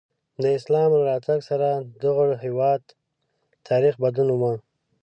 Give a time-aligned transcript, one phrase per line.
[0.43, 2.81] د اسلام له راتګ سره د دغه هېواد
[3.67, 4.61] تاریخ بدلون وموند.